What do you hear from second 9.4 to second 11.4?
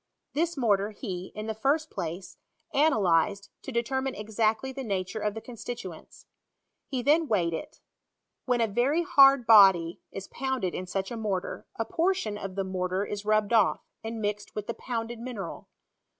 body is poundedin sucha